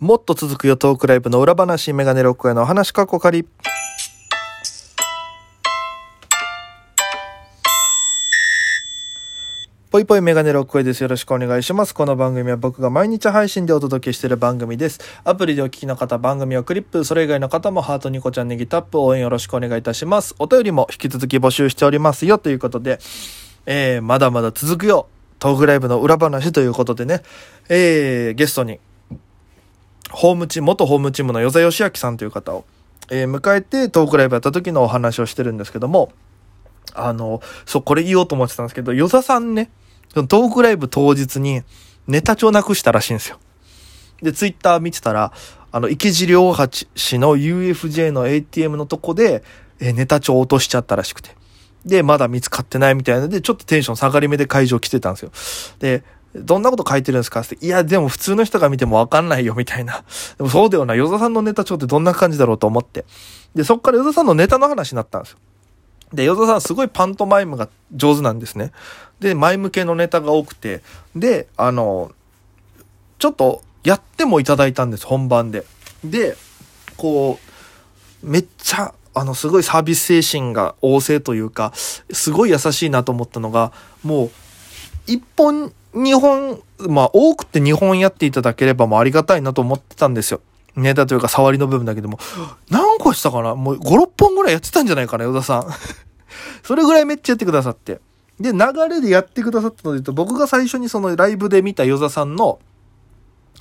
[0.00, 3.46] もっと続くよトークライブの裏話、メガネロックへのお話かっこかり。
[9.90, 11.02] ぽいぽいメガネロックへです。
[11.02, 11.94] よろしくお願いします。
[11.94, 15.00] この番組は僕が毎日配信でお届けしている番組です。
[15.22, 20.34] アプリでお聞きの方、番組をクリップ、それ以外の方もハートニコちゃんネギタップ応援よろしくお願いいたします。
[20.38, 23.00] お便りも引き続き募集しておりますよということで、
[23.66, 25.08] えー、まだまだ続くよ。
[25.38, 27.20] トークライブの裏話ということでね、
[27.68, 28.80] えー、ゲストに、
[30.10, 32.64] ホームチーム、元ホームチームの与座義明さんという方を、
[33.10, 36.12] えー、迎えてトークライブやった時のお話をしてるんですけども、
[36.94, 39.70] あの、そう、これ言おうと思ってたんですけど、与座さんね、
[40.12, 41.62] そのトークライブ当日に
[42.06, 43.38] ネタ帳なくしたらしいんですよ。
[44.22, 45.32] で、ツイッター見てたら、
[45.72, 46.66] あの、池尻大橋
[47.18, 49.42] の UFJ の ATM のとこで、
[49.78, 51.30] えネタ帳落としちゃったらしくて。
[51.86, 55.30] で、まだ見つかってないみたいなので、ちょっとテンション下がり目で会場来てたんですよ。
[55.78, 57.40] で、どんなこと書いてるんですか？
[57.40, 60.04] って、いや、でも普通の人が見てもわかんないよ、みたいな。
[60.38, 63.04] でもそうだよな、与座さんのネタ帳ってどんな感じだろうと思って。
[63.54, 65.38] で、そっから与座さんのネタの話になったんですよ。
[66.12, 68.72] で、与座さんすごいパントマイムが上手なんですね。
[69.18, 70.82] で、前向けのネタが多くて、
[71.14, 72.12] で、あの、
[73.18, 75.64] ちょっとやってもいただいたんです、本番で。
[76.04, 76.36] で、
[76.96, 77.38] こ
[78.22, 84.30] う、めっちゃ、あの、すごいサービス精神が旺盛というか、すごい優しいなと思ったのが、もう、
[85.06, 90.40] 一本、二本、まあ、多くて二本やっていただければもうありがたいなと思ってたんですよ。
[90.76, 92.18] ネタというか触りの部分だけでも、
[92.70, 93.54] 何個したかな？
[93.54, 95.66] もう5、6本ぐらいやってたんじゃないかな、与田さん。
[96.62, 98.00] それぐらいめっちゃやってくださって。
[98.38, 102.58] で、流れでやってくださったので言うと、僕が最初にそのライブで見た与田さんの、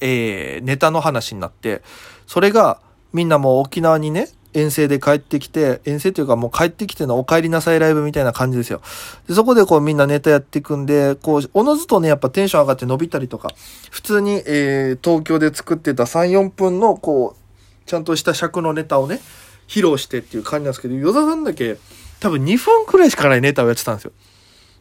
[0.00, 1.82] えー、ネタの話になって、
[2.26, 2.80] それが、
[3.12, 8.80] みんなもう沖縄にね、遠征で帰ってきて、遠征というかもう帰ってきてのお帰りなさいライブみたいな感じですよ。
[9.28, 13.50] で、そこでこうみんなネタやっていくんで、こう、おのずとね、やっぱテンション上がって伸びたりとか、
[13.90, 19.20] 普通に、えー、東京で作ってた3、4分の、こう、ちゃんとした尺のネタをね、
[19.68, 21.78] 披露してっていう感じなんですけど、与田さんだけ、
[22.18, 24.12] 多分2分くらいしかないネタをやってたんですよ。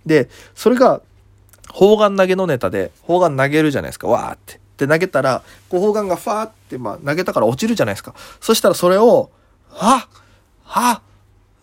[0.05, 1.01] で、それが、
[1.71, 4.59] 砲丸投げのネタで、砲丸投げるじゃないですか、わーって。
[4.77, 8.15] で、投げたら、こう砲丸がファーって、まあ、投げたから落ちるじゃないですか。
[8.39, 9.29] そしたらそれを、
[9.79, 10.07] は
[10.63, 11.01] は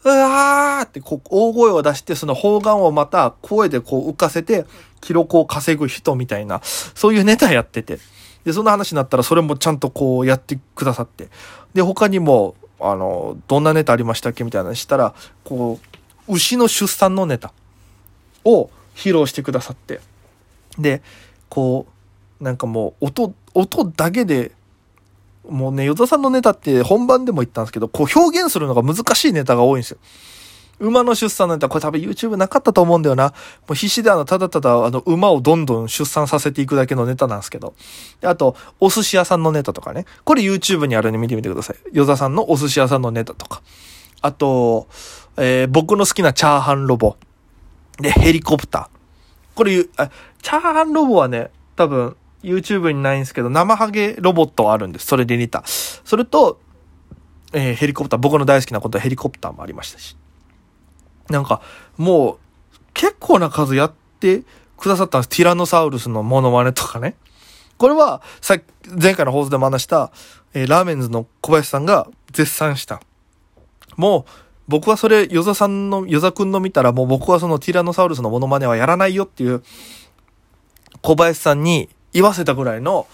[0.04, 4.66] うわーってこう大声を出してその砲丸をまた声でこう浮かせて
[5.00, 7.98] 記録を稼ぐ人みたいな、そういうネタやってて。
[8.44, 11.28] で、その話になったらそれもちゃんとこうやってくださって。
[11.74, 15.78] で、他にも、あの、どんなネタありましたっけみたいなしたら、こ
[16.28, 17.52] う、牛の出産のネタ
[18.44, 20.00] を披露してくださって。
[20.78, 21.02] で、
[21.48, 21.86] こ
[22.40, 24.52] う、なんかもう音、音だけで
[25.50, 29.98] もうね、与田さんのネタって本番でも言ったんですけど、こう表現するのが難しいネタが多いんですよ。
[30.78, 33.28] 馬の出産のネタ、これ多分 YouTube なかったと思うんだよな。
[33.28, 33.32] も
[33.70, 37.74] う必死であの、ただただあの、馬をどんどん出産させていくだけのネタなんですけど。
[38.22, 40.04] あと、お寿司屋さんのネタとかね。
[40.24, 41.76] これ YouTube にあるんで見てみてください。
[41.92, 43.62] 与田さんのお寿司屋さんのネタとか。
[44.20, 44.88] あと、
[45.38, 47.16] えー、僕の好きなチャーハンロボ。
[47.98, 49.56] で、ヘリコプター。
[49.56, 50.10] これ、あ
[50.42, 55.06] チャーハンロボはね、多分、YouTube にないんですけど、生ハゲロボットあるんです。
[55.06, 55.62] それで似た。
[55.66, 56.60] それと、
[57.52, 60.16] えー、ヘリコプター、僕の大好きなことはヘリコプターもありましたし。
[61.28, 61.60] なんか、
[61.96, 62.38] もう、
[62.94, 64.42] 結構な数やって
[64.76, 65.28] くださったんです。
[65.28, 67.16] ティラノサウルスのモノマネとかね。
[67.78, 70.12] これは、さっき、前回の放送でも話した、
[70.54, 73.00] えー、ラーメンズの小林さんが絶賛した。
[73.96, 74.30] もう、
[74.68, 79.62] 僕はそれ、ヨザさんの、ヨザくんの見たら、もう僕はそのティラノサウルスのモノマネはやらないよっていう、
[81.02, 83.06] 小林さんに言わせたぐらいの、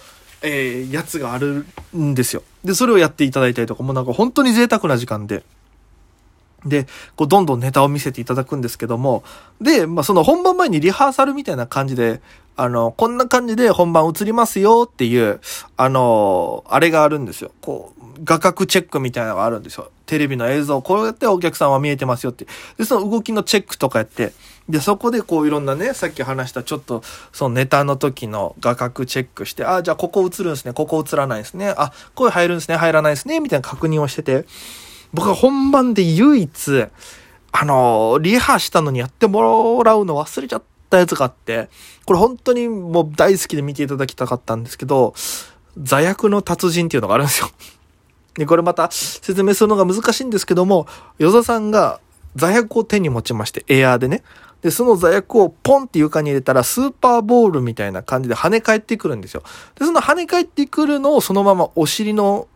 [0.43, 2.45] えー、やつがあるんですよ。
[2.63, 5.43] で、それをやっていただいたりとか、もうなんか本当に贅沢な時間で、
[6.65, 6.87] で、
[7.17, 9.25] こう、どんどんネタを見せていただくんですけども、
[9.61, 12.21] で、まあ、その本番前にリハーサルみたいな感じで、
[12.57, 15.41] あの、こんな感じで本番映りますよっていう、
[15.77, 17.51] あの、あれがあるんですよ。
[17.61, 19.91] こう、画角チェックみたいなのがあるんですよ。
[20.07, 22.47] テレビの映像、こうやってお客さんは見えてますよって。
[22.77, 24.33] で、その動きのチェックとかやって、
[24.69, 27.03] で、そこでこういろんなね、さっき話したちょっと、
[27.33, 34.45] そのネタの時の画角チェックして、あ、じゃあここ映るんですね、ここ映らないですね、あ、声入るんですね、入らないですね、みたいな確認をしてて、
[35.15, 36.87] 僕は本番で唯一、
[37.53, 41.71] あの、リハしたのにやってもらうの忘れちゃったったやつがあって、
[42.05, 45.15] これ本当にもう大好きで見ていただきたかったんですけど、
[45.79, 47.51] 座薬の達人っていうのがあるんですよ。
[48.37, 50.87] で、これまた説明するのが難しいんですけども、
[51.19, 52.01] 与座さんが
[52.37, 54.23] 座薬を手に持ちまして、エアーでね。
[54.61, 59.43] で、その座薬をポンって床に入れたら、スーパーボールみたいな感じで跳ね返ってくるんですよ。
[59.79, 62.49] で、その跳ね返ってくるのをそのままお尻の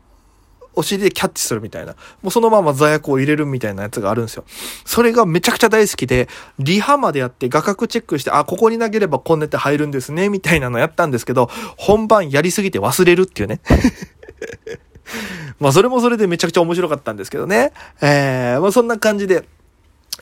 [0.77, 1.95] お尻でキャッチするみたいな。
[2.23, 4.45] もうそのまま座薬を入れるみたいなやつがあるんですよ。
[4.85, 6.29] それがめちゃくちゃ大好きで、
[6.59, 13.61] リハまでやって画角チェックして、あ、ここに投げればこんなって入るんですね、みたいなのやったんですけど、本番やりすぎて忘れるっていうね。
[15.59, 17.73] まあそれもそれでめちゃくちゃ面白かったんですけどね。
[18.03, 19.45] えー、まあそんな感じで、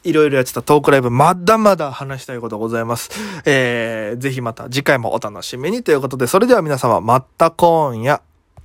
[0.03, 3.11] いろいろやってたトークライブ、まだまだ話したいことございます。
[3.45, 8.21] えー、ぜひまた次回もお楽しみにということで、それでは皆様、また今夜。